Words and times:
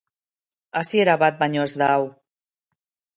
Hasiera 0.79 1.15
bat 1.23 1.37
baino 1.43 1.65
ez 1.67 1.75
da 1.83 1.91
hau. 1.99 2.09